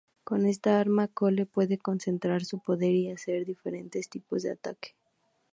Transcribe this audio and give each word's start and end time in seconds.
Con 0.23 0.47
esta 0.47 0.79
arma, 0.79 1.09
Cole 1.09 1.45
puede 1.45 1.77
concentrar 1.77 2.43
su 2.43 2.57
poder 2.57 2.91
y 2.95 3.11
hacer 3.11 3.45
diferentes 3.45 4.09
tipos 4.09 4.41
de 4.41 4.49
ataque. 4.53 4.95